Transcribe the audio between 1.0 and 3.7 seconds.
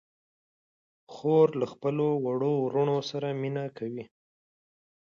خور له خپلو وړو وروڼو سره مینه